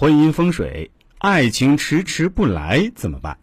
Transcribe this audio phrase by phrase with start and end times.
[0.00, 3.36] 婚姻风水，爱情迟迟不来怎么办？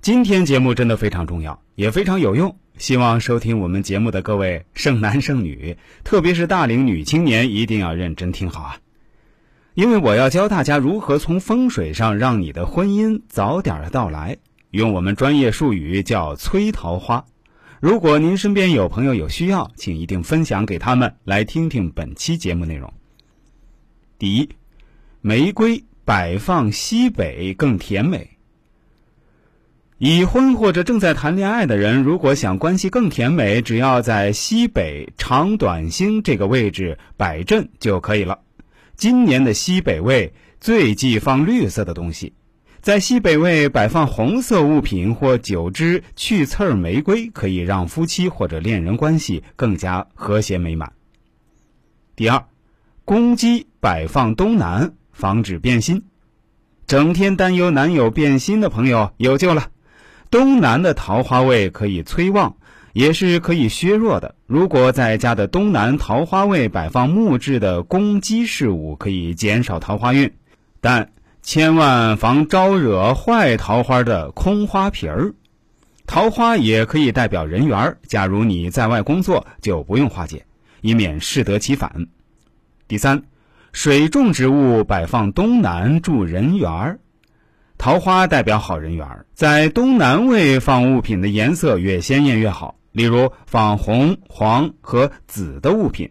[0.00, 2.56] 今天节目真的非常重要，也非常有用。
[2.76, 8.78] 希望收听我们节目的各位剩男剩女，特别是大龄女青年，一定要认真听好啊！
[9.74, 14.36] 因为我要教大家如何从风水上让你的婚姻早点的到来，
[14.70, 17.24] 用我们专业术语叫催桃花。
[17.80, 22.94] 如果您身边有朋友有需要，请一定分享给他们，来听听本期节目内容。
[24.16, 24.48] 第一。
[25.20, 28.30] 玫瑰摆放西北更甜美。
[29.98, 38.38] 已婚或者正在谈恋爱的人，如果想关系更甜美，只要在西北长短星这个位置摆阵就可以了。
[38.96, 42.32] 今年的西北位最忌放绿色的东西，
[42.80, 50.92] 在西北位摆放红色物品或九支去刺儿玫瑰，可以让夫妻或者恋人关系更加和谐美满。
[52.14, 52.44] 第二，
[53.04, 54.94] 公鸡摆放东南。
[55.18, 56.04] 防止变心，
[56.86, 59.66] 整天担忧男友变心的朋友有救了。
[60.30, 62.54] 东南的桃花位可以催旺，
[62.92, 64.36] 也是可以削弱的。
[64.46, 70.32] 如果在家的东南桃花位摆放木质的攻击事物，可以减少桃花运，
[70.80, 71.10] 但
[71.42, 75.34] 千万防招惹坏桃花的空花瓶儿。
[76.06, 80.46] 桃花也可以代表人缘，假如你在外工作，就不用化解，
[80.80, 82.06] 以免适得其反。
[82.86, 83.24] 第三。
[83.72, 86.98] 水种植物摆放东南助人缘儿，
[87.76, 92.76] 桃花代表好人缘儿，在东南位放物品的颜色越鲜艳越好。
[92.92, 96.10] 例如放红、黄和紫的物品，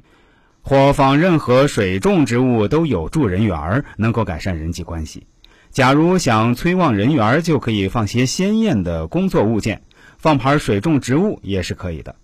[0.62, 5.28] 或放任何水种植物都有助人缘儿，能够改善人际关系。
[5.72, 9.82] 假如想催旺人缘儿，就可以放些鲜艳的工作物件，
[10.18, 12.16] 放盘水种植物也是可以的。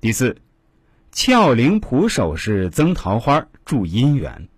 [0.00, 0.36] 第四。
[1.12, 4.48] 俏灵谱首饰增桃花助姻缘，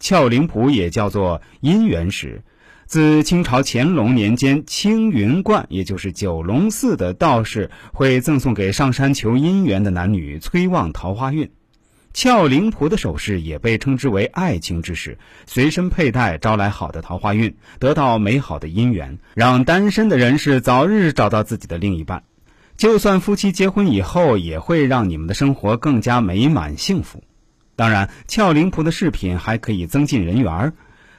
[0.00, 2.42] 俏灵谱也叫做姻缘石，
[2.84, 11.48] 自清朝乾隆年间青云观，也就是九龙寺的道士会赠送给上山求姻缘的男女，催旺桃花运。
[12.12, 15.16] 俏灵谱的首饰也被称之为爱情之石，
[15.46, 22.24] 随身佩戴招来好的桃花运，得到美好的姻缘，让单身的人士早日找到自己的另一半。
[22.80, 27.22] 就算夫妻结婚以后，也会让你们的生活更加美满幸福。
[27.76, 30.72] 当然，俏灵谱的饰品还可以增进人缘儿。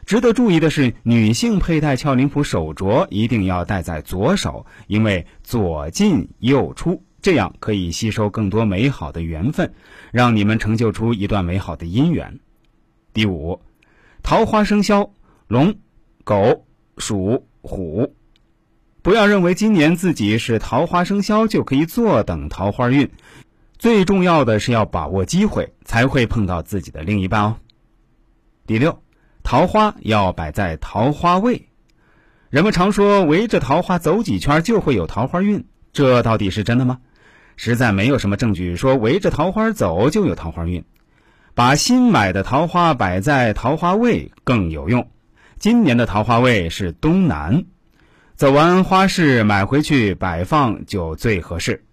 [0.08, 9.76] 值得注意的是，女性佩戴俏灵谱手镯一定要戴在左手，因为左进右出，这样可以吸收更多美好的缘分，
[10.12, 12.40] 让你们成就出一段美好的姻缘。
[13.14, 13.62] 第五，
[14.24, 15.12] 桃花生肖
[15.48, 15.76] 龙、
[16.24, 16.66] 狗、
[16.98, 18.16] 鼠、虎。
[19.03, 23.09] 不要认为今年自己是桃花生肖就可以坐等桃花运，
[23.79, 27.57] 最重要的是要把握机会，才会碰到自己的另一半哦。
[28.67, 29.01] 第六，
[29.41, 31.67] 桃花要摆在桃花位。
[32.51, 37.00] 人们常说围着桃花走几圈就会有桃花运，这到底是真的吗？
[37.57, 40.85] 实在没有什么证据说围着桃花走就有桃花运。
[41.56, 45.09] 把新买的桃花摆在桃花位更有用。
[45.57, 47.66] 今年的桃花位是东南。
[48.41, 51.85] 走完花市买回去摆放就最合适。